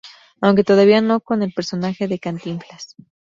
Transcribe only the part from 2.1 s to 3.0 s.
Cantinflas.